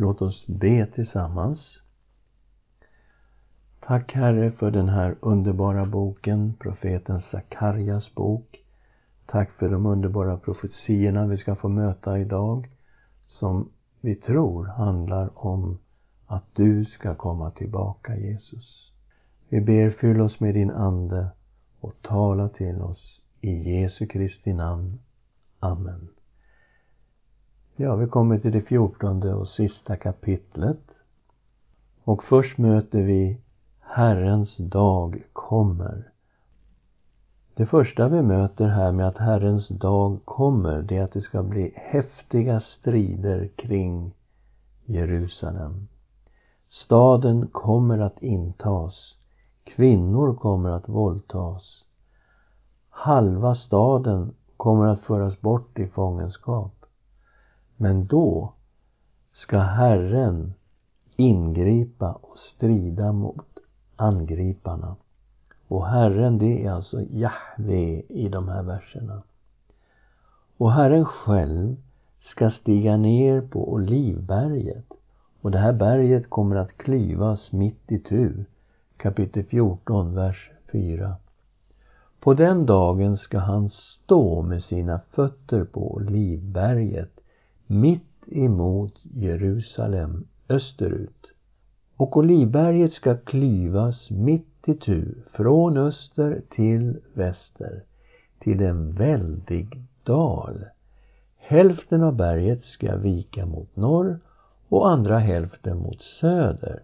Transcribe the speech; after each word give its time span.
Låt 0.00 0.22
oss 0.22 0.46
be 0.46 0.86
tillsammans. 0.86 1.80
Tack 3.80 4.12
Herre 4.12 4.50
för 4.50 4.70
den 4.70 4.88
här 4.88 5.16
underbara 5.20 5.86
boken, 5.86 6.54
profeten 6.58 7.20
Sakarjas 7.20 8.14
bok. 8.14 8.64
Tack 9.26 9.50
för 9.50 9.68
de 9.68 9.86
underbara 9.86 10.38
profetiorna 10.38 11.26
vi 11.26 11.36
ska 11.36 11.54
få 11.54 11.68
möta 11.68 12.18
idag, 12.18 12.70
som 13.26 13.70
vi 14.00 14.14
tror 14.14 14.64
handlar 14.64 15.46
om 15.46 15.78
att 16.26 16.44
du 16.54 16.84
ska 16.84 17.14
komma 17.14 17.50
tillbaka, 17.50 18.16
Jesus. 18.16 18.92
Vi 19.48 19.60
ber, 19.60 19.90
fyll 19.90 20.20
oss 20.20 20.40
med 20.40 20.54
din 20.54 20.70
Ande 20.70 21.28
och 21.80 21.94
tala 22.02 22.48
till 22.48 22.82
oss 22.82 23.20
i 23.40 23.50
Jesu 23.50 24.06
Kristi 24.06 24.52
namn. 24.52 24.98
Amen. 25.58 26.08
Ja, 27.80 27.96
vi 27.96 28.06
kommer 28.06 28.38
till 28.38 28.52
det 28.52 28.60
fjortonde 28.60 29.34
och 29.34 29.48
sista 29.48 29.96
kapitlet. 29.96 30.80
Och 32.04 32.24
först 32.24 32.58
möter 32.58 33.02
vi 33.02 33.40
Herrens 33.80 34.56
dag 34.56 35.22
kommer. 35.32 36.10
Det 37.54 37.66
första 37.66 38.08
vi 38.08 38.22
möter 38.22 38.68
här 38.68 38.92
med 38.92 39.08
att 39.08 39.18
Herrens 39.18 39.68
dag 39.68 40.18
kommer, 40.24 40.82
det 40.82 40.96
är 40.96 41.02
att 41.02 41.12
det 41.12 41.20
ska 41.20 41.42
bli 41.42 41.72
häftiga 41.76 42.60
strider 42.60 43.48
kring 43.56 44.14
Jerusalem. 44.84 45.88
Staden 46.68 47.46
kommer 47.46 47.98
att 47.98 48.22
intas. 48.22 49.16
Kvinnor 49.64 50.34
kommer 50.34 50.70
att 50.70 50.88
våldtas. 50.88 51.84
Halva 52.90 53.54
staden 53.54 54.34
kommer 54.56 54.86
att 54.86 55.00
föras 55.00 55.40
bort 55.40 55.78
i 55.78 55.86
fångenskap. 55.86 56.77
Men 57.80 58.06
då 58.06 58.52
ska 59.32 59.58
Herren 59.58 60.54
ingripa 61.16 62.12
och 62.12 62.38
strida 62.38 63.12
mot 63.12 63.58
angriparna. 63.96 64.96
Och 65.68 65.86
Herren, 65.86 66.38
det 66.38 66.64
är 66.64 66.70
alltså 66.70 67.00
Jahve 67.10 68.02
i 68.08 68.28
de 68.28 68.48
här 68.48 68.62
verserna. 68.62 69.22
Och 70.56 70.72
Herren 70.72 71.04
själv 71.04 71.76
ska 72.20 72.50
stiga 72.50 72.96
ner 72.96 73.40
på 73.40 73.72
Olivberget. 73.72 74.92
Och 75.40 75.50
det 75.50 75.58
här 75.58 75.72
berget 75.72 76.30
kommer 76.30 76.56
att 76.56 76.78
klyvas 76.78 77.52
mitt 77.52 77.92
i 77.92 77.98
tu. 77.98 78.44
Kapitel 78.96 79.44
14, 79.44 80.14
vers 80.14 80.50
4. 80.72 81.16
På 82.20 82.34
den 82.34 82.66
dagen 82.66 83.16
ska 83.16 83.38
han 83.38 83.70
stå 83.70 84.42
med 84.42 84.62
sina 84.62 85.00
fötter 85.10 85.64
på 85.64 85.94
Olivberget 85.94 87.17
mitt 87.70 88.02
emot 88.26 88.94
Jerusalem 89.02 90.26
österut. 90.48 91.26
Och 91.96 92.16
Olivberget 92.16 92.92
ska 92.92 93.16
klyvas 93.16 94.10
mitt 94.10 94.68
i 94.68 94.74
tu 94.74 95.14
från 95.32 95.76
öster 95.76 96.42
till 96.50 96.96
väster 97.14 97.82
till 98.38 98.62
en 98.62 98.92
väldig 98.92 99.82
dal. 100.04 100.64
Hälften 101.36 102.02
av 102.02 102.16
berget 102.16 102.64
ska 102.64 102.96
vika 102.96 103.46
mot 103.46 103.76
norr 103.76 104.20
och 104.68 104.90
andra 104.90 105.18
hälften 105.18 105.78
mot 105.78 106.02
söder. 106.02 106.82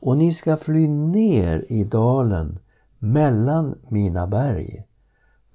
Och 0.00 0.16
ni 0.16 0.34
ska 0.34 0.56
fly 0.56 0.88
ner 0.88 1.64
i 1.68 1.84
dalen 1.84 2.58
mellan 2.98 3.78
mina 3.88 4.26
berg. 4.26 4.84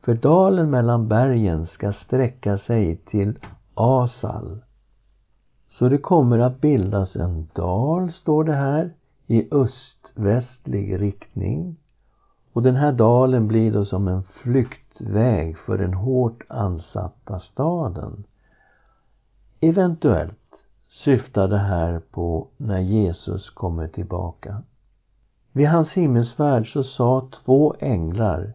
För 0.02 0.14
dalen 0.14 0.70
mellan 0.70 1.08
bergen 1.08 1.68
ska 1.68 1.94
sträcka 1.94 2.58
sig 2.58 2.96
till 2.96 3.40
Asal. 3.74 4.62
Så 5.80 5.90
det 5.90 5.98
kommer 5.98 6.40
att 6.40 6.62
bildas 6.62 7.16
en 7.16 7.48
dal, 7.54 8.12
står 8.12 8.44
det 8.44 8.56
här, 8.56 8.94
i 9.28 9.48
öst-västlig 9.52 11.02
riktning. 11.02 11.76
Och 12.54 12.64
den 12.64 12.76
här 12.76 12.92
dalen 12.92 13.48
blir 13.48 13.72
då 13.72 13.86
som 13.86 14.08
en 14.08 14.24
flyktväg 14.24 15.58
för 15.58 15.78
den 15.78 15.94
hårt 15.94 16.44
ansatta 16.48 17.40
staden. 17.40 18.24
Eventuellt 19.60 20.62
syftar 20.90 21.48
det 21.48 21.58
här 21.58 22.00
på 22.12 22.48
när 22.58 22.80
Jesus 22.80 23.50
kommer 23.50 23.88
tillbaka. 23.88 24.64
Vid 25.52 25.68
hans 25.68 25.92
himmelsfärd 25.92 26.74
så 26.74 26.84
sa 26.84 27.30
två 27.46 27.76
änglar 27.80 28.54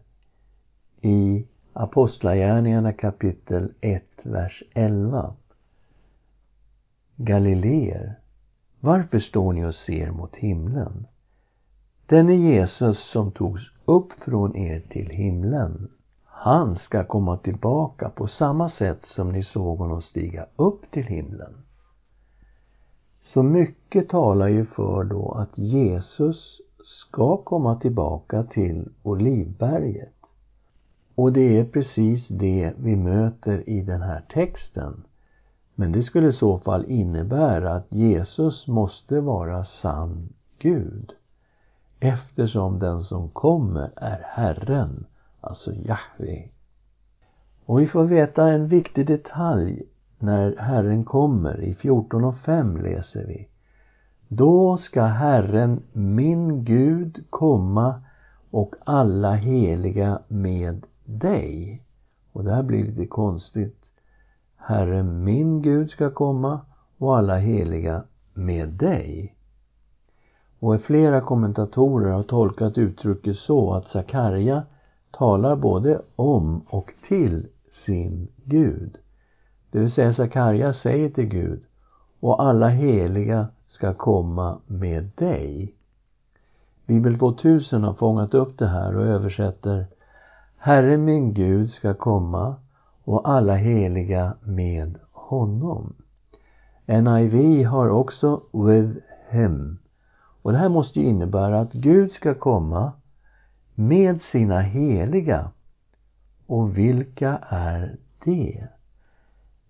i 1.01 1.47
Apostlagärningarna 1.73 2.93
kapitel 2.93 3.71
1, 3.81 4.03
vers 4.23 4.63
11. 4.73 5.33
Galileer, 7.25 8.19
varför 8.79 9.19
står 9.19 9.53
ni 9.53 9.65
och 9.65 9.75
ser 9.75 10.11
mot 10.11 10.35
himlen? 10.35 11.07
Denne 12.05 12.35
Jesus 12.35 12.99
som 12.99 13.31
togs 13.31 13.61
upp 13.85 14.13
från 14.13 14.55
er 14.55 14.79
till 14.79 15.09
himlen, 15.09 15.91
han 16.23 16.75
ska 16.75 17.03
komma 17.03 17.37
tillbaka 17.37 18.09
på 18.09 18.27
samma 18.27 18.69
sätt 18.69 19.05
som 19.05 19.31
ni 19.31 19.43
såg 19.43 19.77
honom 19.77 20.01
stiga 20.01 20.45
upp 20.55 20.91
till 20.91 21.03
himlen. 21.03 21.53
Så 23.21 23.43
mycket 23.43 24.09
talar 24.09 24.47
ju 24.47 24.65
för 24.65 25.03
då 25.03 25.31
att 25.31 25.57
Jesus 25.57 26.61
ska 26.83 27.37
komma 27.37 27.75
tillbaka 27.75 28.43
till 28.43 28.89
Olivberget. 29.03 30.13
Och 31.15 31.33
det 31.33 31.59
är 31.59 31.65
precis 31.65 32.27
det 32.27 32.73
vi 32.77 32.95
möter 32.95 33.69
i 33.69 33.81
den 33.81 34.01
här 34.01 34.25
texten. 34.33 35.03
Men 35.75 35.91
det 35.91 36.03
skulle 36.03 36.27
i 36.27 36.33
så 36.33 36.59
fall 36.59 36.85
innebära 36.85 37.73
att 37.73 37.87
Jesus 37.89 38.67
måste 38.67 39.19
vara 39.19 39.65
sann 39.65 40.29
Gud. 40.59 41.13
Eftersom 41.99 42.79
den 42.79 43.03
som 43.03 43.29
kommer 43.29 43.91
är 43.95 44.21
Herren, 44.23 45.05
alltså 45.41 45.73
Jahve. 45.73 46.49
Och 47.65 47.79
vi 47.79 47.87
får 47.87 48.03
veta 48.03 48.47
en 48.47 48.67
viktig 48.67 49.07
detalj 49.07 49.83
när 50.19 50.55
Herren 50.57 51.05
kommer. 51.05 51.61
I 51.61 51.73
14 51.73 52.23
och 52.23 52.37
5 52.37 52.77
läser 52.77 53.25
vi. 53.25 53.47
Då 54.27 54.77
ska 54.77 55.03
Herren, 55.03 55.81
min 55.91 56.65
Gud, 56.65 57.23
komma 57.29 58.01
och 58.51 58.75
alla 58.83 59.33
heliga 59.33 60.19
med 60.27 60.85
dig. 61.05 61.81
Och 62.31 62.43
det 62.43 62.53
här 62.53 62.63
blir 62.63 62.83
lite 62.83 63.05
konstigt. 63.05 63.82
Herre 64.65 65.03
min 65.03 65.61
Gud 65.61 65.89
ska 65.89 66.09
komma 66.09 66.59
och 66.97 67.17
alla 67.17 67.37
heliga 67.37 68.03
med 68.33 68.69
dig. 68.69 69.35
Och 70.59 70.81
flera 70.81 71.21
kommentatorer 71.21 72.11
har 72.11 72.23
tolkat 72.23 72.77
uttrycket 72.77 73.37
så 73.37 73.73
att 73.73 73.87
Sakarja 73.87 74.63
talar 75.11 75.55
både 75.55 76.01
om 76.15 76.61
och 76.67 76.91
till 77.07 77.47
sin 77.85 78.27
Gud. 78.43 78.97
Det 79.71 79.79
vill 79.79 79.91
säga 79.91 80.13
Sakarja 80.13 80.73
säger 80.73 81.09
till 81.09 81.27
Gud 81.27 81.63
och 82.19 82.43
alla 82.43 82.67
heliga 82.67 83.47
ska 83.67 83.93
komma 83.93 84.59
med 84.67 85.09
dig. 85.15 85.75
Bibel 86.85 87.19
2000 87.19 87.83
har 87.83 87.93
fångat 87.93 88.33
upp 88.33 88.57
det 88.57 88.67
här 88.67 88.97
och 88.97 89.05
översätter 89.05 89.85
Herre 90.57 90.97
min 90.97 91.33
Gud 91.33 91.69
ska 91.71 91.93
komma 91.93 92.55
och 93.03 93.29
alla 93.29 93.55
heliga 93.55 94.33
med 94.41 94.99
honom. 95.11 95.93
NIV 96.85 97.65
har 97.65 97.89
också 97.89 98.41
with 98.51 98.97
him. 99.29 99.77
Och 100.41 100.51
det 100.51 100.57
här 100.57 100.69
måste 100.69 100.99
ju 100.99 101.05
innebära 101.05 101.59
att 101.59 101.73
Gud 101.73 102.11
ska 102.11 102.33
komma 102.33 102.91
med 103.75 104.21
sina 104.21 104.61
heliga. 104.61 105.51
Och 106.47 106.77
vilka 106.77 107.39
är 107.49 107.97
det? 108.25 108.67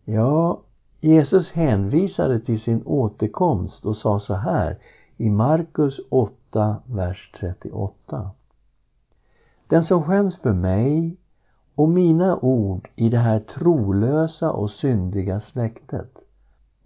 Ja, 0.05 0.61
Jesus 0.99 1.51
hänvisade 1.51 2.39
till 2.39 2.59
sin 2.59 2.83
återkomst 2.85 3.85
och 3.85 3.97
sa 3.97 4.19
så 4.19 4.33
här 4.33 4.77
i 5.17 5.29
Markus 5.29 5.99
8, 6.09 6.77
vers 6.85 7.31
38. 7.39 8.31
Den 9.67 9.83
som 9.83 10.03
skäms 10.03 10.37
för 10.37 10.53
mig 10.53 11.17
och 11.75 11.89
mina 11.89 12.37
ord 12.41 12.89
i 12.95 13.09
det 13.09 13.17
här 13.17 13.39
trolösa 13.39 14.51
och 14.51 14.71
syndiga 14.71 15.39
släktet, 15.39 16.17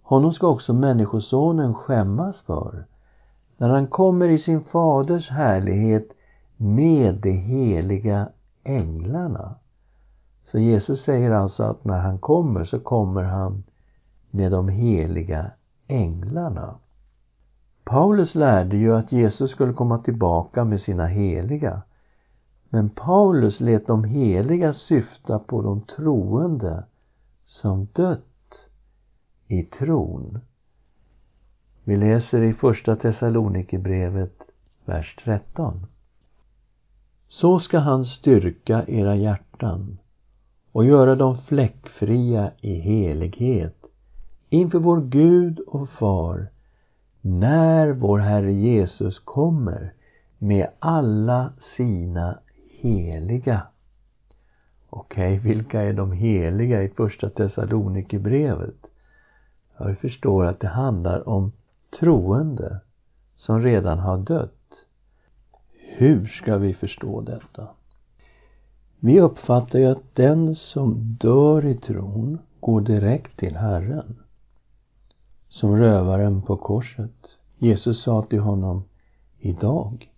honom 0.02 0.32
ska 0.32 0.48
också 0.48 0.72
Människosonen 0.72 1.74
skämmas 1.74 2.40
för 2.40 2.84
när 3.56 3.68
han 3.68 3.86
kommer 3.86 4.28
i 4.28 4.38
sin 4.38 4.60
faders 4.60 5.30
härlighet 5.30 6.08
med 6.56 7.14
de 7.14 7.30
heliga 7.30 8.28
änglarna. 8.64 9.54
Så 10.44 10.58
Jesus 10.58 11.02
säger 11.02 11.30
alltså 11.30 11.62
att 11.62 11.84
när 11.84 11.98
han 11.98 12.18
kommer 12.18 12.64
så 12.64 12.80
kommer 12.80 13.22
han 13.22 13.64
med 14.30 14.52
de 14.52 14.68
heliga 14.68 15.50
änglarna. 15.86 16.74
Paulus 17.84 18.34
lärde 18.34 18.76
ju 18.76 18.94
att 18.96 19.12
Jesus 19.12 19.50
skulle 19.50 19.72
komma 19.72 19.98
tillbaka 19.98 20.64
med 20.64 20.80
sina 20.80 21.06
heliga. 21.06 21.82
Men 22.70 22.88
Paulus 22.88 23.60
lät 23.60 23.86
de 23.86 24.04
heliga 24.04 24.72
syfta 24.72 25.38
på 25.38 25.62
de 25.62 25.80
troende 25.80 26.84
som 27.44 27.88
dött 27.92 28.68
i 29.46 29.62
tron. 29.62 30.40
Vi 31.84 31.96
läser 31.96 32.42
i 32.42 32.52
Första 32.52 32.96
Thessalonikerbrevet, 32.96 34.42
vers 34.84 35.16
13. 35.24 35.86
Så 37.28 37.58
ska 37.58 37.78
han 37.78 38.04
styrka 38.04 38.84
era 38.86 39.16
hjärtan 39.16 39.98
och 40.72 40.84
göra 40.84 41.14
dem 41.14 41.36
fläckfria 41.38 42.50
i 42.60 42.74
helighet 42.74 43.84
inför 44.48 44.78
vår 44.78 45.00
Gud 45.00 45.60
och 45.60 45.88
Far 45.88 46.48
när 47.20 47.92
vår 47.92 48.18
Herre 48.18 48.52
Jesus 48.52 49.18
kommer 49.18 49.92
med 50.38 50.68
alla 50.78 51.52
sina 51.76 52.38
heliga. 52.80 53.62
Okej, 54.90 55.38
okay, 55.38 55.52
vilka 55.52 55.82
är 55.82 55.92
de 55.92 56.12
heliga 56.12 56.82
i 56.82 56.88
Första 56.88 57.30
Thessalonikerbrevet? 57.30 58.86
Ja, 59.76 59.86
vi 59.86 59.94
förstår 59.94 60.44
att 60.44 60.60
det 60.60 60.68
handlar 60.68 61.28
om 61.28 61.52
troende 61.98 62.80
som 63.36 63.62
redan 63.62 63.98
har 63.98 64.18
dött. 64.18 64.84
Hur 65.96 66.26
ska 66.26 66.58
vi 66.58 66.74
förstå 66.74 67.20
detta? 67.20 67.68
Vi 68.98 69.20
uppfattar 69.20 69.78
ju 69.78 69.86
att 69.86 70.14
den 70.14 70.54
som 70.54 71.16
dör 71.20 71.64
i 71.64 71.74
tron 71.74 72.38
går 72.60 72.80
direkt 72.80 73.36
till 73.36 73.56
Herren. 73.56 74.16
Som 75.48 75.76
rövaren 75.76 76.42
på 76.42 76.56
korset. 76.56 77.36
Jesus 77.58 78.02
sa 78.02 78.22
till 78.22 78.40
honom 78.40 78.84
Idag 79.38 80.10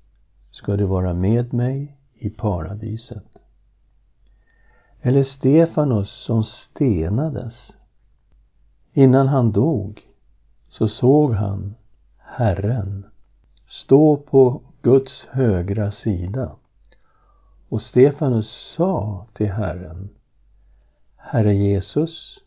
ska 0.51 0.77
du 0.77 0.85
vara 0.85 1.15
med 1.15 1.53
mig 1.53 1.97
i 2.21 2.31
paradiset. 2.31 3.39
Eller 5.01 5.23
Stefanos 5.23 6.11
som 6.11 6.45
stenades. 6.45 7.71
Innan 8.93 9.29
han 9.29 9.53
dog 9.53 10.03
så 10.69 10.89
såg 10.89 11.35
han 11.35 11.75
Herren 12.19 13.07
stå 13.67 14.17
på 14.17 14.63
Guds 14.83 15.27
högra 15.31 15.91
sida. 15.91 16.57
Och 17.69 17.83
Stefanus 17.83 18.73
sa 18.77 19.27
till 19.35 19.53
Herren 19.53 20.09
Herre 21.17 21.55
Jesus, 21.55 22.39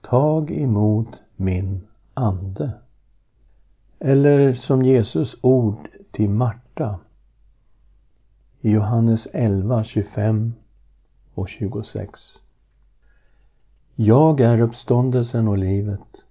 tag 0.00 0.50
emot 0.50 1.22
min 1.36 1.86
ande. 2.14 2.72
Eller 3.98 4.54
som 4.54 4.82
Jesus 4.82 5.36
ord 5.40 5.88
till 6.12 6.30
Marta 6.30 6.98
i 8.68 8.70
Johannes 8.70 9.28
11, 9.32 9.84
25 9.84 10.52
och 11.34 11.48
26. 11.48 12.20
Jag 13.94 14.40
är 14.40 14.60
uppståndelsen 14.60 15.48
och 15.48 15.58
livet. 15.58 16.24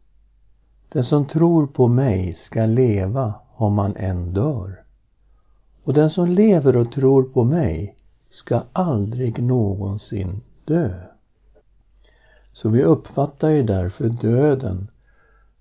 Den 0.90 1.04
som 1.04 1.26
tror 1.26 1.68
på 1.68 1.88
mig 1.88 2.34
ska 2.34 2.66
leva 2.66 3.34
om 3.56 3.78
han 3.78 3.96
än 3.96 4.34
dör. 4.34 4.84
Och 5.84 5.94
den 5.94 6.10
som 6.10 6.28
lever 6.28 6.76
och 6.76 6.92
tror 6.92 7.24
på 7.24 7.44
mig 7.44 7.96
ska 8.30 8.64
aldrig 8.74 9.44
någonsin 9.44 10.42
dö. 10.66 11.00
Så 12.54 12.70
vi 12.70 12.84
uppfattar 12.84 13.50
ju 13.50 13.64
därför 13.64 14.10
döden 14.10 14.88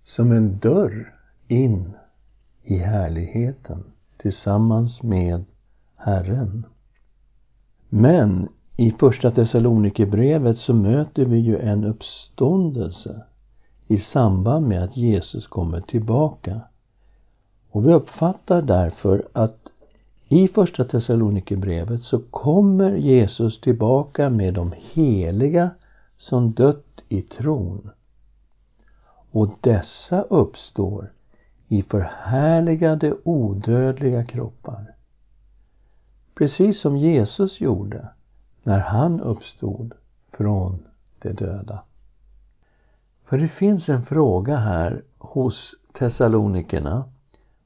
som 0.04 0.32
en 0.32 0.58
dörr 0.58 1.14
in 1.48 1.92
i 2.62 2.78
härligheten 2.78 3.84
tillsammans 4.16 5.02
med 5.02 5.44
Herren. 5.96 6.66
Men 7.88 8.48
i 8.76 8.90
Första 8.90 9.30
Thessalonikerbrevet 9.30 10.58
så 10.58 10.74
möter 10.74 11.24
vi 11.24 11.38
ju 11.38 11.58
en 11.58 11.84
uppståndelse 11.84 13.22
i 13.86 13.98
samband 13.98 14.66
med 14.68 14.84
att 14.84 14.96
Jesus 14.96 15.46
kommer 15.46 15.80
tillbaka. 15.80 16.60
Och 17.70 17.86
vi 17.86 17.92
uppfattar 17.92 18.62
därför 18.62 19.28
att 19.32 19.58
i 20.28 20.48
Första 20.48 20.84
Thessalonikerbrevet 20.84 22.02
så 22.02 22.18
kommer 22.18 22.96
Jesus 22.96 23.60
tillbaka 23.60 24.30
med 24.30 24.54
de 24.54 24.74
heliga 24.92 25.70
som 26.16 26.52
dött 26.52 27.02
i 27.08 27.22
tron. 27.22 27.90
Och 29.30 29.54
dessa 29.60 30.22
uppstår 30.22 31.12
i 31.68 31.82
förhärligade 31.82 33.14
odödliga 33.24 34.24
kroppar. 34.24 34.95
Precis 36.38 36.80
som 36.80 36.96
Jesus 36.96 37.60
gjorde 37.60 38.08
när 38.62 38.78
han 38.78 39.20
uppstod 39.20 39.92
från 40.32 40.84
de 41.22 41.32
döda. 41.32 41.82
För 43.24 43.38
det 43.38 43.48
finns 43.48 43.88
en 43.88 44.02
fråga 44.02 44.56
här 44.56 45.02
hos 45.18 45.74
Thessalonikerna. 45.92 47.04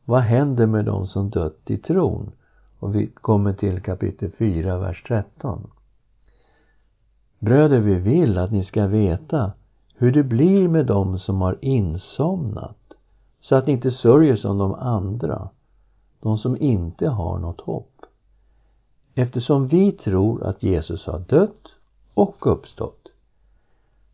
Vad 0.05 0.21
händer 0.21 0.67
med 0.67 0.85
de 0.85 1.07
som 1.07 1.31
dött 1.31 1.71
i 1.71 1.79
tron? 1.79 2.33
Och 2.79 2.95
vi 2.95 3.07
kommer 3.07 3.53
till 3.53 3.83
kapitel 3.83 4.31
4, 4.31 4.79
vers 4.79 5.03
13. 5.09 5.71
Bröder, 7.39 7.79
vi 7.81 7.95
vill 7.95 8.39
att 8.39 8.53
ni 8.53 8.65
ska 8.65 8.87
veta 8.87 9.53
hur 9.95 10.13
det 10.13 10.23
blir 10.23 10.69
med 10.69 10.87
dem 10.87 11.19
som 11.19 11.41
har 11.41 11.59
insomnat 11.61 12.95
så 13.41 13.57
att 13.57 13.67
ni 13.67 13.73
inte 13.73 13.91
sörjer 13.91 14.37
som 14.37 14.59
de 14.59 14.75
andra, 14.75 15.49
de 16.21 16.39
som 16.39 16.57
inte 16.57 17.09
har 17.09 17.39
något 17.39 17.61
hopp. 17.61 17.90
Eftersom 19.15 19.69
vi 19.69 19.93
tror 19.93 20.43
att 20.43 20.63
Jesus 20.63 21.07
har 21.07 21.19
dött 21.19 21.75
och 22.15 22.47
uppstått 22.53 23.09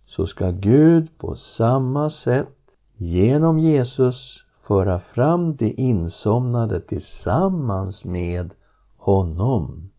så 0.06 0.26
ska 0.26 0.50
Gud 0.50 1.18
på 1.18 1.34
samma 1.34 2.10
sätt 2.10 2.56
genom 2.96 3.58
Jesus 3.58 4.44
föra 4.62 5.00
fram 5.00 5.56
de 5.56 5.80
insomnade 5.80 6.80
tillsammans 6.80 8.04
med 8.04 8.50
honom. 8.96 9.90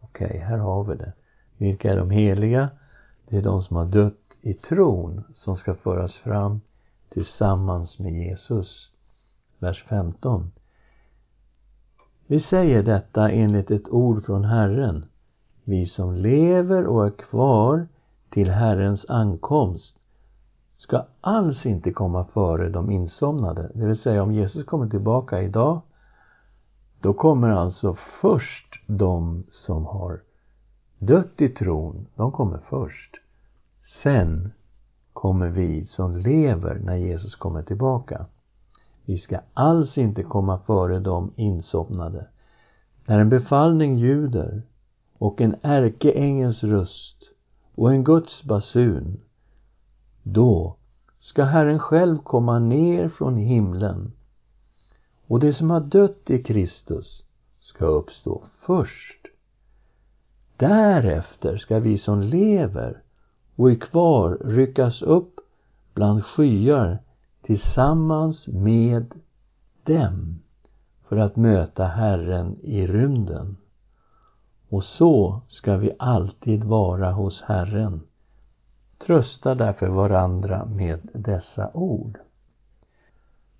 Okej, 0.00 0.26
okay, 0.26 0.38
här 0.38 0.58
har 0.58 0.84
vi 0.84 0.94
det. 0.94 1.12
Vilka 1.56 1.92
är 1.92 1.96
de 1.96 2.10
heliga? 2.10 2.70
Det 3.28 3.36
är 3.36 3.42
de 3.42 3.62
som 3.62 3.76
har 3.76 3.84
dött 3.84 4.36
i 4.40 4.54
tron 4.54 5.24
som 5.34 5.56
ska 5.56 5.74
föras 5.74 6.14
fram 6.14 6.60
tillsammans 7.08 7.98
med 7.98 8.12
Jesus. 8.12 8.90
Vers 9.58 9.84
15. 9.88 10.50
Vi 12.26 12.40
säger 12.40 12.82
detta 12.82 13.30
enligt 13.30 13.70
ett 13.70 13.88
ord 13.88 14.24
från 14.24 14.44
Herren. 14.44 15.04
Vi 15.64 15.86
som 15.86 16.14
lever 16.14 16.86
och 16.86 17.06
är 17.06 17.10
kvar 17.10 17.86
till 18.30 18.50
Herrens 18.50 19.06
ankomst 19.08 19.96
ska 20.76 21.04
alls 21.20 21.66
inte 21.66 21.92
komma 21.92 22.24
före 22.24 22.68
de 22.68 22.90
insomnade. 22.90 23.70
Det 23.74 23.86
vill 23.86 23.96
säga 23.96 24.22
om 24.22 24.32
Jesus 24.32 24.64
kommer 24.64 24.88
tillbaka 24.88 25.42
idag 25.42 25.80
då 27.00 27.12
kommer 27.14 27.50
alltså 27.50 27.94
först 28.20 28.80
de 28.86 29.44
som 29.50 29.86
har 29.86 30.20
dött 30.98 31.40
i 31.40 31.48
tron, 31.48 32.06
de 32.14 32.32
kommer 32.32 32.58
först. 32.58 33.16
Sen 34.02 34.52
kommer 35.12 35.48
vi 35.48 35.86
som 35.86 36.16
lever 36.16 36.74
när 36.84 36.96
Jesus 36.96 37.34
kommer 37.34 37.62
tillbaka. 37.62 38.26
Vi 39.04 39.18
ska 39.18 39.40
alls 39.54 39.98
inte 39.98 40.22
komma 40.22 40.58
före 40.58 41.00
de 41.00 41.32
insomnade. 41.36 42.26
När 43.06 43.18
en 43.18 43.28
befallning 43.28 43.98
ljuder 43.98 44.62
och 45.18 45.40
en 45.40 45.56
ärkeängels 45.62 46.64
röst 46.64 47.16
och 47.74 47.90
en 47.90 48.04
Guds 48.04 48.44
basun, 48.44 49.20
då 50.22 50.76
ska 51.18 51.44
Herren 51.44 51.78
själv 51.78 52.18
komma 52.18 52.58
ner 52.58 53.08
från 53.08 53.36
himlen 53.36 54.12
och 55.26 55.40
det 55.40 55.52
som 55.52 55.70
har 55.70 55.80
dött 55.80 56.30
i 56.30 56.42
Kristus 56.42 57.24
ska 57.60 57.84
uppstå 57.84 58.42
först. 58.60 59.26
Därefter 60.56 61.56
ska 61.56 61.78
vi 61.78 61.98
som 61.98 62.22
lever 62.22 63.02
och 63.56 63.70
är 63.70 63.74
kvar 63.74 64.38
ryckas 64.44 65.02
upp 65.02 65.40
bland 65.94 66.24
skyar 66.24 66.98
tillsammans 67.46 68.46
med 68.46 69.14
dem 69.82 70.38
för 71.08 71.16
att 71.16 71.36
möta 71.36 71.84
Herren 71.84 72.56
i 72.62 72.86
rymden. 72.86 73.56
Och 74.68 74.84
så 74.84 75.40
ska 75.48 75.76
vi 75.76 75.92
alltid 75.98 76.64
vara 76.64 77.12
hos 77.12 77.42
Herren. 77.42 78.00
Trösta 78.98 79.54
därför 79.54 79.88
varandra 79.88 80.64
med 80.64 81.08
dessa 81.12 81.70
ord. 81.74 82.18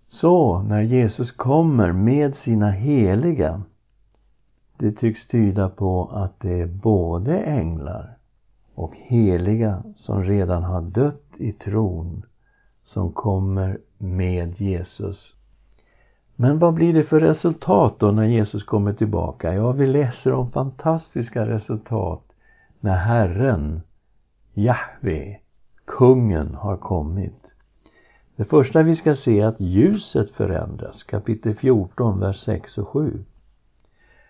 Så, 0.09 0.62
när 0.62 0.81
Jesus 0.81 1.33
kommer 1.33 1.93
med 1.93 2.37
sina 2.37 2.71
heliga, 2.71 3.62
det 4.76 4.93
tycks 4.93 5.26
tyda 5.26 5.69
på 5.69 6.11
att 6.12 6.41
det 6.41 6.61
är 6.61 6.67
både 6.67 7.38
änglar 7.38 8.17
och 8.75 8.95
heliga 8.97 9.83
som 9.97 10.25
redan 10.25 10.62
har 10.62 10.83
dött 10.83 11.31
i 11.37 11.53
tron 11.53 12.23
som 12.85 13.12
kommer 13.12 13.79
med 13.99 14.61
Jesus. 14.61 15.35
Men 16.37 16.59
vad 16.59 16.75
blir 16.75 16.93
det 16.93 17.03
för 17.03 17.21
resultat 17.21 17.99
då 17.99 18.11
när 18.11 18.25
Jesus 18.25 18.64
kommer 18.64 18.93
tillbaka? 18.93 19.55
Ja, 19.55 19.73
vi 19.73 19.87
läser 19.87 20.33
om 20.33 20.50
fantastiska 20.50 21.47
resultat 21.47 22.23
när 22.81 22.97
Herren, 22.97 23.83
Jahve, 24.53 25.38
kungen, 25.85 26.55
har 26.55 26.76
kommit. 26.76 27.45
Det 28.37 28.45
första 28.45 28.83
vi 28.83 28.97
ska 28.97 29.17
se 29.17 29.41
är 29.41 29.47
att 29.47 29.61
ljuset 29.61 30.31
förändras, 30.31 31.03
kapitel 31.03 31.55
14, 31.55 32.21
vers 32.21 32.45
6 32.45 32.79
och 32.79 32.88
7. 32.88 33.25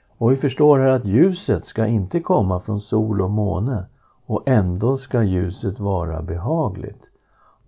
Och 0.08 0.32
vi 0.32 0.36
förstår 0.36 0.78
här 0.78 0.88
att 0.88 1.04
ljuset 1.04 1.66
ska 1.66 1.86
inte 1.86 2.20
komma 2.20 2.60
från 2.60 2.80
sol 2.80 3.22
och 3.22 3.30
måne 3.30 3.84
och 4.26 4.42
ändå 4.46 4.96
ska 4.96 5.22
ljuset 5.22 5.80
vara 5.80 6.22
behagligt. 6.22 7.08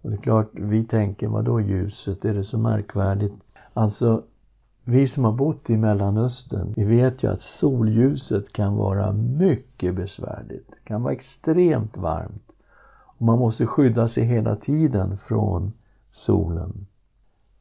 Och 0.07 0.13
det 0.13 0.17
är 0.17 0.23
klart, 0.23 0.51
vi 0.53 0.85
tänker, 0.85 1.29
vad 1.29 1.45
då 1.45 1.61
ljuset? 1.61 2.25
Är 2.25 2.35
det 2.35 2.45
så 2.45 2.59
märkvärdigt? 2.59 3.35
Alltså, 3.75 4.23
vi 4.85 5.09
som 5.09 5.25
har 5.25 5.33
bott 5.33 5.71
i 5.71 5.77
Mellanöstern, 5.77 6.73
vi 6.77 6.85
vet 6.85 7.23
ju 7.23 7.33
att 7.33 7.43
solljuset 7.43 8.53
kan 8.53 8.77
vara 8.77 9.13
mycket 9.13 9.95
besvärligt. 9.95 10.69
Det 10.71 10.89
kan 10.89 11.03
vara 11.03 11.13
extremt 11.13 11.97
varmt. 11.97 12.53
Och 12.89 13.23
man 13.23 13.39
måste 13.39 13.67
skydda 13.67 14.09
sig 14.09 14.25
hela 14.25 14.57
tiden 14.57 15.19
från 15.19 15.73
solen. 16.13 16.87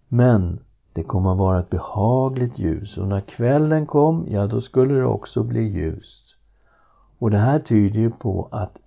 Men 0.08 0.60
det 0.94 1.04
kommer 1.04 1.32
att 1.32 1.38
vara 1.38 1.60
ett 1.60 1.70
behagligt 1.70 2.60
ljus 2.60 2.98
och 2.98 3.08
när 3.08 3.22
kvällen 3.22 3.86
kom, 3.86 4.26
ja 4.30 4.48
då 4.48 4.62
skulle 4.62 4.94
det 4.94 5.06
också 5.06 5.44
bli 5.44 5.62
ljust. 5.62 6.36
Och 7.20 7.32
det 7.32 7.38
här 7.38 7.60
tyder 7.60 8.00
ju 8.00 8.12
på 8.12 8.48
att 8.52 8.78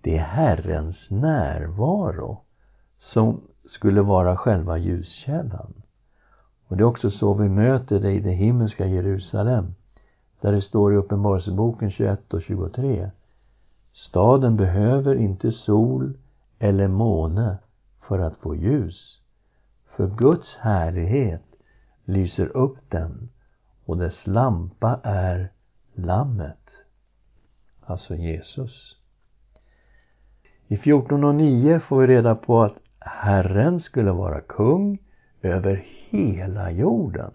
det 0.00 0.16
är 0.16 0.22
Herrens 0.22 1.10
närvaro 1.10 2.42
som 2.98 3.40
skulle 3.64 4.02
vara 4.02 4.36
själva 4.36 4.78
ljuskällan. 4.78 5.72
Och 6.68 6.76
det 6.76 6.82
är 6.82 6.86
också 6.86 7.10
så 7.10 7.34
vi 7.34 7.48
möter 7.48 8.00
det 8.00 8.12
i 8.12 8.20
det 8.20 8.30
himmelska 8.30 8.86
Jerusalem. 8.86 9.74
Där 10.40 10.52
det 10.52 10.60
står 10.60 10.94
i 10.94 10.96
Uppenbarelseboken 10.96 11.90
21 11.90 12.34
och 12.34 12.42
23. 12.42 13.10
Staden 13.92 14.56
behöver 14.56 15.14
inte 15.14 15.52
sol 15.52 16.18
eller 16.58 16.88
måne 16.88 17.58
för 18.00 18.18
att 18.18 18.36
få 18.36 18.54
ljus. 18.54 19.20
För 19.96 20.06
Guds 20.06 20.56
härlighet 20.56 21.42
lyser 22.04 22.56
upp 22.56 22.78
den 22.88 23.28
och 23.84 23.96
dess 23.96 24.26
lampa 24.26 25.00
är 25.02 25.52
Lammet, 25.98 26.70
alltså 27.80 28.14
Jesus. 28.14 28.96
I 30.68 30.76
14 30.76 31.24
och 31.24 31.34
9 31.34 31.80
får 31.80 32.00
vi 32.00 32.06
reda 32.06 32.34
på 32.34 32.62
att 32.62 32.76
Herren 33.06 33.80
skulle 33.80 34.12
vara 34.12 34.40
kung 34.40 34.98
över 35.42 35.84
hela 36.10 36.70
jorden. 36.70 37.30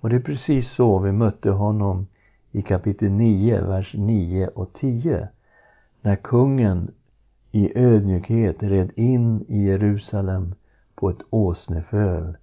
Och 0.00 0.10
det 0.10 0.16
är 0.16 0.20
precis 0.20 0.70
så 0.70 0.98
vi 0.98 1.12
mötte 1.12 1.50
honom 1.50 2.06
i 2.52 2.62
kapitel 2.62 3.10
9, 3.10 3.60
vers 3.60 3.94
9 3.94 4.48
och 4.48 4.72
10. 4.72 5.28
När 6.00 6.16
kungen 6.16 6.90
i 7.52 7.78
ödmjukhet 7.78 8.62
red 8.62 8.90
in 8.96 9.44
i 9.48 9.64
Jerusalem 9.66 10.54
på 10.94 11.10
ett 11.10 11.22
åsneföl. 11.30 12.36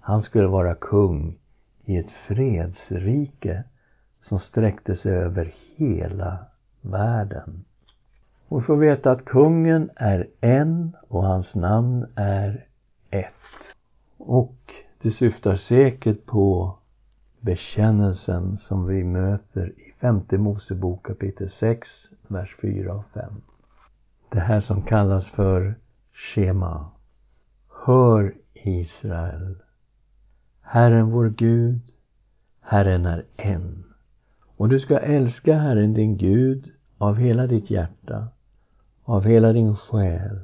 Han 0.00 0.22
skulle 0.22 0.46
vara 0.46 0.74
kung 0.74 1.38
i 1.84 1.96
ett 1.96 2.10
fredsrike 2.10 3.64
som 4.22 4.38
sträckte 4.38 4.96
sig 4.96 5.12
över 5.12 5.54
hela 5.76 6.38
världen. 6.80 7.64
Och 8.54 8.64
få 8.64 8.74
veta 8.74 9.10
att 9.10 9.24
kungen 9.24 9.90
är 9.96 10.26
en 10.40 10.96
och 11.08 11.24
hans 11.24 11.54
namn 11.54 12.06
är 12.14 12.66
ett. 13.10 13.74
Och 14.16 14.56
det 15.02 15.10
syftar 15.10 15.56
säkert 15.56 16.26
på 16.26 16.78
bekännelsen 17.40 18.58
som 18.58 18.86
vi 18.86 19.04
möter 19.04 19.66
i 19.66 19.92
femte 20.00 20.38
Mosebok 20.38 21.06
kapitel 21.06 21.50
6, 21.50 21.88
vers 22.28 22.56
4 22.60 22.94
och 22.94 23.04
5. 23.14 23.32
Det 24.28 24.40
här 24.40 24.60
som 24.60 24.82
kallas 24.82 25.30
för 25.30 25.74
Shema. 26.12 26.90
Hör 27.84 28.34
Israel. 28.52 29.56
Herren 30.62 31.10
vår 31.10 31.28
Gud, 31.28 31.80
Herren 32.60 33.06
är 33.06 33.24
en. 33.36 33.84
Och 34.56 34.68
du 34.68 34.80
ska 34.80 34.98
älska 34.98 35.54
Herren 35.54 35.94
din 35.94 36.16
Gud 36.16 36.72
av 36.98 37.16
hela 37.16 37.46
ditt 37.46 37.70
hjärta, 37.70 38.28
av 39.04 39.24
hela 39.24 39.52
din 39.52 39.76
själ 39.76 40.40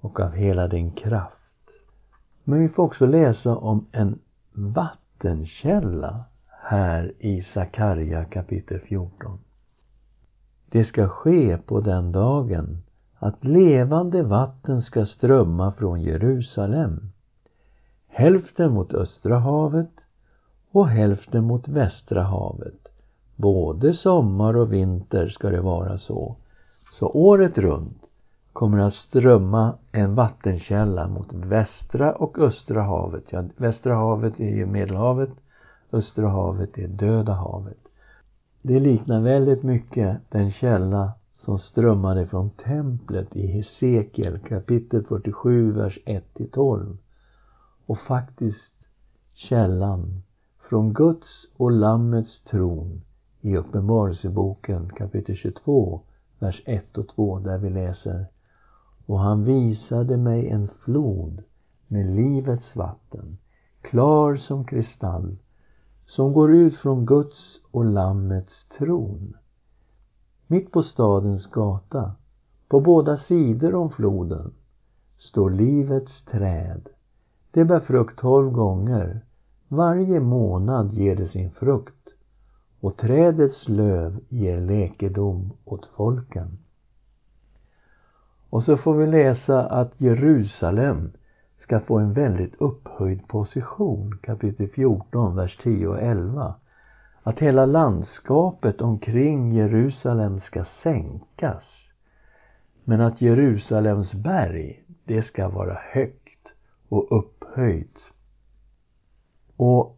och 0.00 0.20
av 0.20 0.32
hela 0.32 0.68
din 0.68 0.90
kraft. 0.90 1.34
Men 2.44 2.58
vi 2.58 2.68
får 2.68 2.82
också 2.82 3.06
läsa 3.06 3.56
om 3.56 3.86
en 3.92 4.18
vattenkälla 4.52 6.24
här 6.46 7.12
i 7.18 7.42
Sakarja 7.42 8.24
kapitel 8.24 8.80
14. 8.80 9.38
Det 10.70 10.84
ska 10.84 11.08
ske 11.08 11.58
på 11.58 11.80
den 11.80 12.12
dagen 12.12 12.82
att 13.18 13.44
levande 13.44 14.22
vatten 14.22 14.82
ska 14.82 15.06
strömma 15.06 15.72
från 15.72 16.02
Jerusalem. 16.02 17.12
Hälften 18.06 18.72
mot 18.72 18.94
Östra 18.94 19.38
havet 19.38 19.92
och 20.70 20.88
hälften 20.88 21.44
mot 21.44 21.68
Västra 21.68 22.22
havet. 22.22 22.88
Både 23.36 23.92
sommar 23.92 24.56
och 24.56 24.72
vinter 24.72 25.28
ska 25.28 25.50
det 25.50 25.60
vara 25.60 25.98
så. 25.98 26.36
Så 26.98 27.06
året 27.06 27.58
runt 27.58 28.06
kommer 28.52 28.78
att 28.78 28.94
strömma 28.94 29.74
en 29.92 30.14
vattenkälla 30.14 31.08
mot 31.08 31.32
västra 31.32 32.12
och 32.12 32.38
östra 32.38 32.82
havet. 32.82 33.24
Ja, 33.30 33.44
västra 33.56 33.94
havet 33.94 34.40
är 34.40 34.56
ju 34.56 34.66
Medelhavet, 34.66 35.30
östra 35.92 36.28
havet 36.28 36.78
är 36.78 36.88
Döda 36.88 37.32
havet. 37.32 37.78
Det 38.62 38.80
liknar 38.80 39.20
väldigt 39.20 39.62
mycket 39.62 40.20
den 40.28 40.50
källa 40.50 41.12
som 41.32 41.58
strömmade 41.58 42.26
från 42.26 42.50
templet 42.50 43.36
i 43.36 43.46
Hesekiel 43.46 44.38
kapitel 44.38 45.04
47, 45.04 45.72
vers 45.72 45.98
1-12. 46.06 46.96
Och 47.86 47.98
faktiskt 47.98 48.74
källan 49.34 50.22
från 50.68 50.92
Guds 50.92 51.48
och 51.56 51.72
Lammets 51.72 52.42
tron 52.42 53.00
i 53.40 53.56
Uppenbarelseboken 53.56 54.90
kapitel 54.96 55.36
22, 55.36 56.02
vers 56.38 56.62
1 56.66 56.98
och 56.98 57.08
2 57.08 57.38
där 57.38 57.58
vi 57.58 57.70
läser 57.70 58.26
Och 59.06 59.18
han 59.18 59.44
visade 59.44 60.16
mig 60.16 60.48
en 60.48 60.68
flod 60.68 61.42
med 61.86 62.06
livets 62.06 62.76
vatten, 62.76 63.38
klar 63.80 64.36
som 64.36 64.64
kristall, 64.64 65.36
som 66.06 66.32
går 66.32 66.54
ut 66.54 66.76
från 66.76 67.06
Guds 67.06 67.60
och 67.70 67.84
Lammets 67.84 68.64
tron. 68.78 69.36
Mitt 70.46 70.72
på 70.72 70.82
stadens 70.82 71.46
gata, 71.46 72.12
på 72.68 72.80
båda 72.80 73.16
sidor 73.16 73.74
om 73.74 73.90
floden, 73.90 74.54
står 75.18 75.50
livets 75.50 76.22
träd. 76.22 76.88
Det 77.50 77.64
bär 77.64 77.80
frukt 77.80 78.18
tolv 78.18 78.50
gånger. 78.50 79.20
Varje 79.68 80.20
månad 80.20 80.94
ger 80.94 81.16
det 81.16 81.28
sin 81.28 81.50
frukt 81.50 81.97
och 82.80 82.96
trädets 82.96 83.68
löv 83.68 84.20
ger 84.28 84.60
läkedom 84.60 85.52
åt 85.64 85.86
folken. 85.86 86.58
Och 88.50 88.62
så 88.62 88.76
får 88.76 88.94
vi 88.94 89.06
läsa 89.06 89.66
att 89.66 90.00
Jerusalem 90.00 91.12
ska 91.58 91.80
få 91.80 91.98
en 91.98 92.12
väldigt 92.12 92.54
upphöjd 92.54 93.28
position, 93.28 94.18
kapitel 94.22 94.68
14, 94.68 95.36
vers 95.36 95.58
10 95.62 95.88
och 95.88 96.02
11. 96.02 96.54
Att 97.22 97.38
hela 97.38 97.66
landskapet 97.66 98.80
omkring 98.80 99.52
Jerusalem 99.52 100.40
ska 100.40 100.64
sänkas. 100.64 101.88
Men 102.84 103.00
att 103.00 103.20
Jerusalems 103.20 104.14
berg, 104.14 104.84
det 105.04 105.22
ska 105.22 105.48
vara 105.48 105.78
högt 105.92 106.48
och 106.88 107.18
upphöjt. 107.18 107.98
Och 109.56 109.97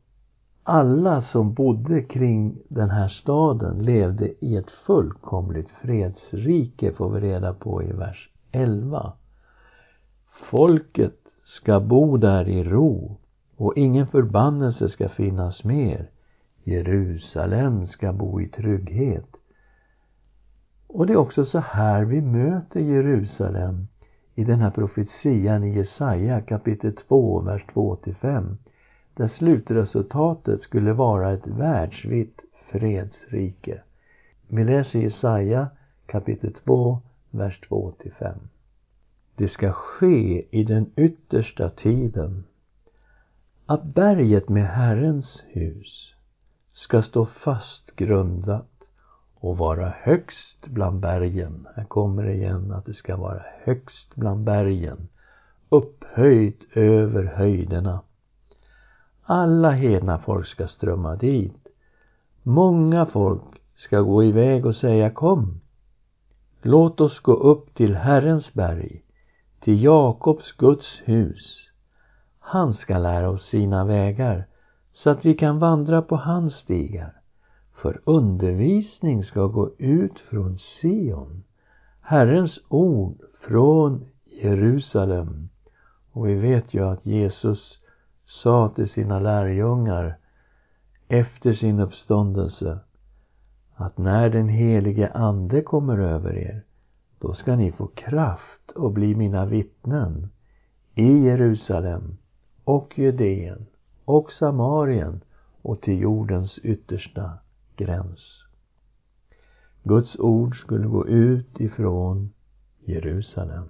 alla 0.62 1.22
som 1.22 1.52
bodde 1.54 2.02
kring 2.02 2.58
den 2.68 2.90
här 2.90 3.08
staden 3.08 3.82
levde 3.82 4.44
i 4.44 4.56
ett 4.56 4.70
fullkomligt 4.70 5.70
fredsrike, 5.70 6.92
får 6.92 7.10
vi 7.10 7.20
reda 7.20 7.54
på 7.54 7.82
i 7.82 7.92
vers 7.92 8.30
11. 8.52 9.12
Folket 10.50 11.18
ska 11.44 11.80
bo 11.80 12.16
där 12.16 12.48
i 12.48 12.64
ro 12.64 13.16
och 13.56 13.76
ingen 13.76 14.06
förbannelse 14.06 14.88
ska 14.88 15.08
finnas 15.08 15.64
mer. 15.64 16.10
Jerusalem 16.64 17.86
ska 17.86 18.12
bo 18.12 18.40
i 18.40 18.48
trygghet. 18.48 19.36
Och 20.86 21.06
det 21.06 21.12
är 21.12 21.16
också 21.16 21.44
så 21.44 21.58
här 21.58 22.04
vi 22.04 22.20
möter 22.20 22.80
Jerusalem 22.80 23.86
i 24.34 24.44
den 24.44 24.60
här 24.60 24.70
profetian 24.70 25.64
i 25.64 25.76
Jesaja 25.76 26.40
kapitel 26.40 26.96
2, 26.96 27.40
vers 27.40 27.64
2-5 27.74 28.56
där 29.20 29.28
slutresultatet 29.28 30.62
skulle 30.62 30.92
vara 30.92 31.32
ett 31.32 31.46
världsvitt 31.46 32.40
fredsrike. 32.70 33.80
Vi 34.48 34.64
läser 34.64 34.98
Jesaja 34.98 35.68
kapitel 36.06 36.52
2, 36.52 36.98
vers 37.30 37.60
2-5. 37.68 38.34
Det 39.36 39.48
ska 39.48 39.72
ske 39.72 40.44
i 40.50 40.64
den 40.64 40.90
yttersta 40.96 41.70
tiden 41.70 42.44
att 43.66 43.84
berget 43.84 44.48
med 44.48 44.66
Herrens 44.66 45.42
hus 45.48 46.14
ska 46.72 47.02
stå 47.02 47.26
fast 47.26 47.96
grundat 47.96 48.88
och 49.34 49.58
vara 49.58 49.88
högst 49.88 50.66
bland 50.66 51.00
bergen. 51.00 51.68
Här 51.76 51.84
kommer 51.84 52.22
det 52.22 52.34
igen 52.34 52.72
att 52.72 52.86
det 52.86 52.94
ska 52.94 53.16
vara 53.16 53.42
högst 53.64 54.14
bland 54.14 54.44
bergen 54.44 55.08
upphöjt 55.68 56.76
över 56.76 57.24
höjderna. 57.24 58.00
Alla 59.32 59.70
hedna 59.70 60.18
folk 60.18 60.46
ska 60.46 60.66
strömma 60.66 61.16
dit. 61.16 61.68
Många 62.42 63.06
folk 63.06 63.42
ska 63.74 64.00
gå 64.00 64.24
iväg 64.24 64.66
och 64.66 64.76
säga 64.76 65.10
kom. 65.10 65.60
Låt 66.62 67.00
oss 67.00 67.20
gå 67.20 67.32
upp 67.32 67.74
till 67.74 67.96
Herrens 67.96 68.54
berg, 68.54 69.02
till 69.60 69.82
Jakobs 69.82 70.52
Guds 70.52 71.00
hus. 71.04 71.70
Han 72.38 72.74
ska 72.74 72.98
lära 72.98 73.30
oss 73.30 73.42
sina 73.42 73.84
vägar 73.84 74.46
så 74.92 75.10
att 75.10 75.24
vi 75.24 75.34
kan 75.34 75.58
vandra 75.58 76.02
på 76.02 76.16
hans 76.16 76.54
stigar. 76.54 77.20
För 77.74 78.00
undervisning 78.04 79.24
ska 79.24 79.46
gå 79.46 79.70
ut 79.78 80.18
från 80.18 80.58
Sion, 80.58 81.44
Herrens 82.00 82.60
ord 82.68 83.22
från 83.40 84.04
Jerusalem. 84.42 85.48
Och 86.12 86.28
vi 86.28 86.34
vet 86.34 86.74
ju 86.74 86.84
att 86.84 87.06
Jesus 87.06 87.79
sa 88.30 88.68
till 88.68 88.88
sina 88.88 89.20
lärjungar 89.20 90.18
efter 91.08 91.52
sin 91.52 91.80
uppståndelse 91.80 92.78
att 93.74 93.98
när 93.98 94.30
den 94.30 94.48
helige 94.48 95.10
Ande 95.10 95.62
kommer 95.62 95.98
över 95.98 96.36
er, 96.36 96.64
då 97.18 97.32
ska 97.34 97.56
ni 97.56 97.72
få 97.72 97.86
kraft 97.86 98.70
och 98.70 98.92
bli 98.92 99.14
mina 99.14 99.46
vittnen 99.46 100.30
i 100.94 101.18
Jerusalem 101.18 102.16
och 102.64 102.98
Judeen 102.98 103.66
och 104.04 104.32
Samarien 104.32 105.20
och 105.62 105.80
till 105.80 106.00
jordens 106.00 106.58
yttersta 106.58 107.30
gräns. 107.76 108.44
Guds 109.82 110.16
ord 110.18 110.60
skulle 110.60 110.86
gå 110.86 111.06
ut 111.06 111.60
ifrån 111.60 112.30
Jerusalem. 112.84 113.68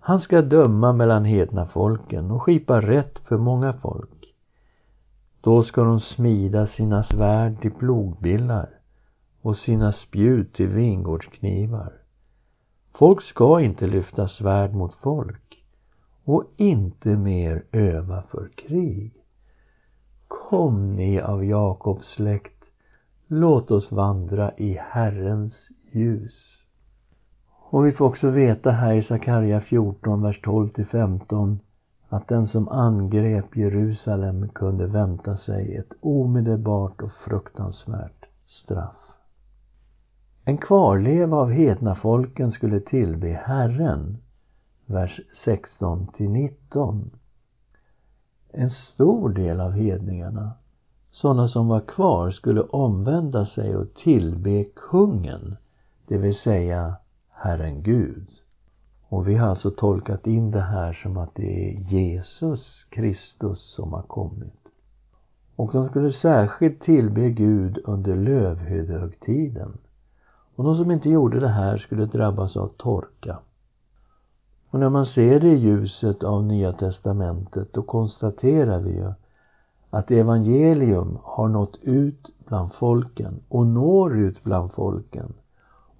Han 0.00 0.20
ska 0.20 0.42
döma 0.42 0.92
mellan 0.92 1.24
hedna 1.24 1.66
folken 1.66 2.30
och 2.30 2.42
skipa 2.42 2.80
rätt 2.80 3.18
för 3.18 3.38
många 3.38 3.72
folk. 3.72 4.34
Då 5.40 5.62
ska 5.62 5.84
de 5.84 6.00
smida 6.00 6.66
sina 6.66 7.02
svärd 7.02 7.60
till 7.60 7.70
plogbillar 7.70 8.68
och 9.42 9.56
sina 9.56 9.92
spjut 9.92 10.54
till 10.54 10.68
vingårdsknivar. 10.68 11.92
Folk 12.92 13.22
ska 13.22 13.60
inte 13.60 13.86
lyfta 13.86 14.28
svärd 14.28 14.74
mot 14.74 14.94
folk 14.94 15.64
och 16.24 16.44
inte 16.56 17.16
mer 17.16 17.64
öva 17.72 18.22
för 18.22 18.48
krig. 18.56 19.12
Kom 20.28 20.96
ni 20.96 21.20
av 21.20 21.44
Jakobs 21.44 22.08
släkt, 22.08 22.64
låt 23.26 23.70
oss 23.70 23.92
vandra 23.92 24.52
i 24.56 24.78
Herrens 24.80 25.68
ljus. 25.92 26.59
Och 27.72 27.86
vi 27.86 27.92
får 27.92 28.04
också 28.04 28.30
veta 28.30 28.70
här 28.70 28.92
i 28.92 29.02
Sakarja 29.02 29.60
14, 29.60 30.22
vers 30.22 30.40
12 30.40 30.68
till 30.68 30.86
15 30.86 31.60
att 32.08 32.28
den 32.28 32.48
som 32.48 32.68
angrep 32.68 33.56
Jerusalem 33.56 34.48
kunde 34.48 34.86
vänta 34.86 35.36
sig 35.36 35.76
ett 35.76 35.92
omedelbart 36.00 37.02
och 37.02 37.12
fruktansvärt 37.12 38.26
straff. 38.46 38.96
En 40.44 40.58
kvarleva 40.58 41.36
av 41.36 41.50
hedna 41.50 41.94
folken 41.94 42.52
skulle 42.52 42.80
tillbe 42.80 43.28
Herren, 43.44 44.18
vers 44.86 45.20
16 45.44 46.06
till 46.06 46.30
19. 46.30 47.10
En 48.52 48.70
stor 48.70 49.28
del 49.28 49.60
av 49.60 49.72
hedningarna, 49.72 50.52
sådana 51.10 51.48
som 51.48 51.68
var 51.68 51.80
kvar, 51.80 52.30
skulle 52.30 52.60
omvända 52.60 53.46
sig 53.46 53.76
och 53.76 53.94
tillbe 53.94 54.64
kungen, 54.64 55.56
det 56.06 56.18
vill 56.18 56.34
säga 56.34 56.96
Herren 57.42 57.82
Gud. 57.82 58.28
Och 59.08 59.28
vi 59.28 59.34
har 59.34 59.48
alltså 59.48 59.70
tolkat 59.70 60.26
in 60.26 60.50
det 60.50 60.60
här 60.60 60.92
som 60.92 61.16
att 61.16 61.34
det 61.34 61.70
är 61.70 61.80
Jesus 61.80 62.84
Kristus 62.90 63.60
som 63.60 63.92
har 63.92 64.02
kommit. 64.02 64.68
Och 65.56 65.72
de 65.72 65.88
skulle 65.88 66.12
särskilt 66.12 66.82
tillbe 66.82 67.30
Gud 67.30 67.78
under 67.84 68.16
lövhyddohögtiden. 68.16 69.78
Och 70.56 70.64
de 70.64 70.76
som 70.76 70.90
inte 70.90 71.10
gjorde 71.10 71.40
det 71.40 71.48
här 71.48 71.78
skulle 71.78 72.06
drabbas 72.06 72.56
av 72.56 72.68
torka. 72.68 73.38
Och 74.70 74.80
när 74.80 74.88
man 74.88 75.06
ser 75.06 75.40
det 75.40 75.48
i 75.48 75.58
ljuset 75.58 76.24
av 76.24 76.44
Nya 76.44 76.72
Testamentet 76.72 77.72
då 77.72 77.82
konstaterar 77.82 78.80
vi 78.80 78.90
ju 78.90 79.12
att 79.90 80.10
evangelium 80.10 81.18
har 81.22 81.48
nått 81.48 81.76
ut 81.82 82.30
bland 82.46 82.72
folken 82.72 83.40
och 83.48 83.66
når 83.66 84.18
ut 84.18 84.44
bland 84.44 84.72
folken 84.72 85.32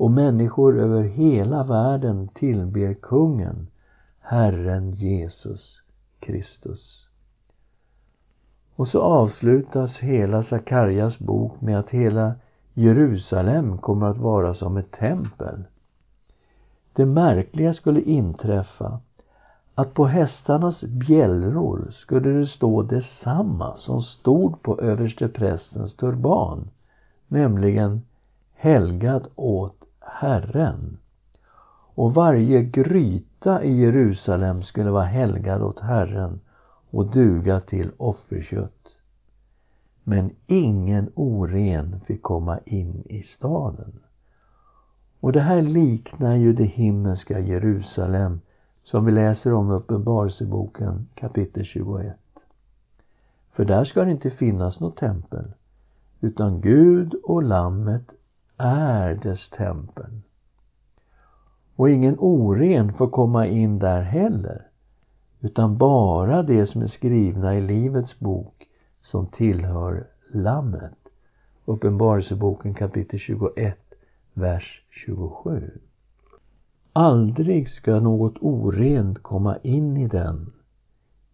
och 0.00 0.10
människor 0.10 0.78
över 0.78 1.02
hela 1.02 1.64
världen 1.64 2.28
tillber 2.28 2.94
kungen, 2.94 3.66
Herren 4.20 4.92
Jesus 4.92 5.82
Kristus. 6.20 7.08
Och 8.76 8.88
så 8.88 9.00
avslutas 9.00 9.98
hela 9.98 10.42
Sakarjas 10.42 11.18
bok 11.18 11.60
med 11.60 11.78
att 11.78 11.90
hela 11.90 12.34
Jerusalem 12.74 13.78
kommer 13.78 14.06
att 14.06 14.18
vara 14.18 14.54
som 14.54 14.76
ett 14.76 14.90
tempel. 14.90 15.64
Det 16.92 17.06
märkliga 17.06 17.74
skulle 17.74 18.00
inträffa 18.00 19.00
att 19.74 19.94
på 19.94 20.06
hästarnas 20.06 20.82
bjällror 20.82 21.90
skulle 21.90 22.30
det 22.30 22.46
stå 22.46 22.82
detsamma 22.82 23.76
som 23.76 24.02
stod 24.02 24.62
på 24.62 24.80
översteprästens 24.80 25.94
turban, 25.94 26.70
nämligen 27.28 28.02
helgad 28.54 29.26
åt 29.36 29.79
Herren. 30.00 30.98
Och 31.94 32.14
varje 32.14 32.62
gryta 32.62 33.64
i 33.64 33.80
Jerusalem 33.80 34.62
skulle 34.62 34.90
vara 34.90 35.04
helgad 35.04 35.62
åt 35.62 35.80
Herren 35.80 36.40
och 36.90 37.10
duga 37.10 37.60
till 37.60 37.90
offerkött. 37.96 38.96
Men 40.04 40.30
ingen 40.46 41.10
oren 41.14 42.00
fick 42.06 42.22
komma 42.22 42.58
in 42.64 43.02
i 43.06 43.22
staden. 43.22 43.92
Och 45.20 45.32
det 45.32 45.40
här 45.40 45.62
liknar 45.62 46.36
ju 46.36 46.52
det 46.52 46.64
himmelska 46.64 47.40
Jerusalem 47.40 48.40
som 48.84 49.04
vi 49.04 49.12
läser 49.12 49.52
om 49.52 49.70
i 49.70 49.74
Uppenbarelseboken 49.74 51.08
kapitel 51.14 51.64
21. 51.64 52.16
För 53.52 53.64
där 53.64 53.84
ska 53.84 54.04
det 54.04 54.10
inte 54.10 54.30
finnas 54.30 54.80
något 54.80 54.96
tempel, 54.96 55.52
utan 56.20 56.60
Gud 56.60 57.14
och 57.14 57.42
Lammet 57.42 58.10
är 58.62 59.14
dess 59.14 59.48
tempel. 59.48 60.20
Och 61.76 61.90
ingen 61.90 62.16
oren 62.18 62.92
får 62.92 63.08
komma 63.08 63.46
in 63.46 63.78
där 63.78 64.02
heller, 64.02 64.66
utan 65.40 65.78
bara 65.78 66.42
det 66.42 66.66
som 66.66 66.82
är 66.82 66.86
skrivna 66.86 67.56
i 67.56 67.60
Livets 67.60 68.18
bok 68.18 68.68
som 69.02 69.26
tillhör 69.26 70.06
Lammet. 70.32 70.98
Uppenbarelseboken 71.64 72.74
kapitel 72.74 73.18
21, 73.18 73.78
vers 74.34 74.82
27. 74.90 75.70
Aldrig 76.92 77.70
ska 77.70 78.00
något 78.00 78.34
orent 78.40 79.22
komma 79.22 79.56
in 79.56 79.96
i 79.96 80.06
den, 80.06 80.52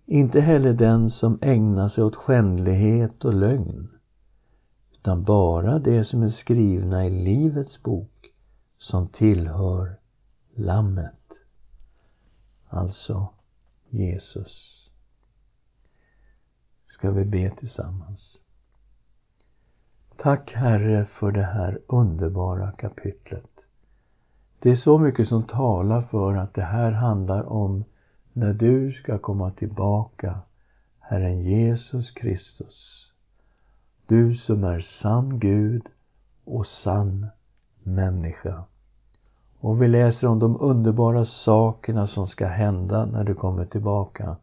inte 0.06 0.40
heller 0.40 0.72
den 0.72 1.10
som 1.10 1.38
ägnar 1.40 1.88
sig 1.88 2.04
åt 2.04 2.16
skändlighet 2.16 3.24
och 3.24 3.34
lögn 3.34 3.95
utan 5.07 5.25
bara 5.25 5.79
det 5.79 6.05
som 6.05 6.23
är 6.23 6.29
skrivna 6.29 7.07
i 7.07 7.11
Livets 7.11 7.83
bok 7.83 8.33
som 8.79 9.09
tillhör 9.09 9.97
Lammet. 10.55 11.33
Alltså 12.69 13.29
Jesus. 13.90 14.90
Ska 16.87 17.11
vi 17.11 17.25
be 17.25 17.51
tillsammans. 17.51 18.37
Tack 20.16 20.53
Herre 20.53 21.07
för 21.07 21.33
det 21.33 21.47
här 21.47 21.81
underbara 21.87 22.73
kapitlet. 22.73 23.51
Det 24.59 24.71
är 24.71 24.77
så 24.77 24.99
mycket 24.99 25.29
som 25.29 25.42
talar 25.42 26.03
för 26.03 26.35
att 26.37 26.55
det 26.55 26.62
här 26.62 26.92
handlar 26.92 27.42
om 27.42 27.85
när 28.33 28.55
du 28.55 28.92
ska 28.92 29.19
komma 29.19 29.51
tillbaka, 29.51 30.40
Herren 31.01 31.42
Jesus 31.42 32.11
Kristus. 32.11 33.12
Du 34.09 34.35
som 34.35 34.64
är 34.64 34.81
sann 34.81 35.38
Gud 35.38 35.87
och 36.45 36.66
sann 36.66 37.27
människa. 37.83 38.64
Och 39.61 39.83
vi 39.83 39.88
läser 39.88 40.27
om 40.27 40.38
de 40.38 40.61
underbara 40.61 41.25
sakerna 41.25 42.07
som 42.07 42.29
ska 42.29 42.47
hända 42.47 43.07
när 43.07 43.25
du 43.25 43.35
kommer 43.35 43.64
tillbaka. 43.64 44.37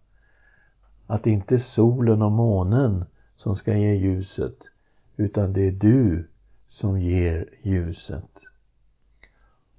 Att 1.08 1.23
det 1.23 1.32
inte 1.32 1.56
är 1.56 1.60
solen 1.60 2.21
och 2.21 2.32
månen 2.32 3.06
som 3.36 3.56
ska 3.56 3.78
ge 3.78 3.93
ljuset, 3.93 4.58
utan 5.17 5.54
det 5.54 5.67
är 5.67 5.71
du 5.71 6.28
som 6.69 6.99
ger 6.99 7.49
ljuset. 7.62 8.30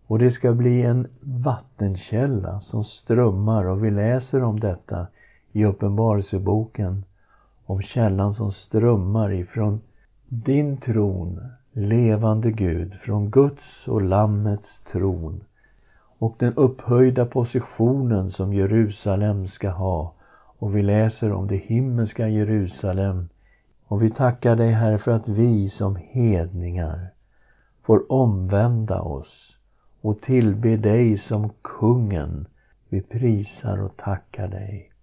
Och 0.06 0.18
det 0.18 0.30
ska 0.30 0.52
bli 0.52 0.82
en 0.82 1.06
vattenkälla 1.20 2.60
som 2.60 2.84
strömmar 2.84 3.64
och 3.64 3.84
vi 3.84 3.90
läser 3.90 4.42
om 4.42 4.60
detta 4.60 5.06
i 5.52 5.64
Uppenbarelseboken 5.64 7.04
om 7.66 7.82
källan 7.82 8.34
som 8.34 8.52
strömmar 8.52 9.32
ifrån 9.32 9.80
din 10.28 10.76
tron, 10.76 11.40
levande 11.72 12.50
Gud, 12.50 12.94
från 12.94 13.30
Guds 13.30 13.88
och 13.88 14.02
Lammets 14.02 14.80
tron. 14.92 15.44
och 16.18 16.36
den 16.38 16.54
upphöjda 16.54 17.26
positionen 17.26 18.30
som 18.30 18.52
Jerusalem 18.52 19.48
ska 19.48 19.70
ha. 19.70 20.14
Och 20.58 20.76
vi 20.76 20.82
läser 20.82 21.32
om 21.32 21.46
det 21.46 21.56
himmelska 21.56 22.28
Jerusalem. 22.28 23.28
Och 23.86 24.02
vi 24.02 24.10
tackar 24.10 24.56
dig, 24.56 24.70
Herre, 24.70 24.98
för 24.98 25.10
att 25.10 25.28
vi 25.28 25.68
som 25.68 25.96
hedningar 25.96 27.08
får 27.82 28.12
omvända 28.12 29.00
oss 29.00 29.56
och 30.00 30.20
tillbe 30.20 30.76
dig 30.76 31.18
som 31.18 31.50
kungen. 31.62 32.46
Vi 32.88 33.02
prisar 33.02 33.82
och 33.82 33.96
tackar 33.96 34.48
dig. 34.48 34.93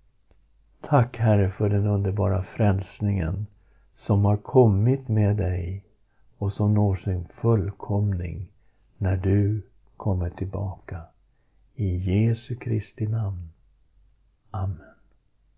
Tack, 0.82 1.18
Herre, 1.18 1.50
för 1.52 1.70
den 1.70 1.86
underbara 1.86 2.44
frälsningen 2.44 3.48
som 3.96 4.26
har 4.26 4.38
kommit 4.38 5.08
med 5.08 5.38
dig 5.38 5.86
och 6.38 6.54
som 6.54 6.74
når 6.74 6.96
sin 6.96 7.28
fullkomning 7.28 8.48
när 8.98 9.18
du 9.18 9.62
kommer 9.98 10.30
tillbaka. 10.30 11.02
I 11.76 11.96
Jesu 11.96 12.56
Kristi 12.56 13.08
namn. 13.08 13.50
Amen. 14.52 14.91